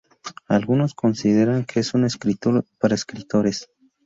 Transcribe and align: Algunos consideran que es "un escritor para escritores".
Algunos 0.47 0.95
consideran 0.95 1.63
que 1.63 1.79
es 1.81 1.93
"un 1.93 2.05
escritor 2.05 2.65
para 2.79 2.95
escritores". 2.95 3.69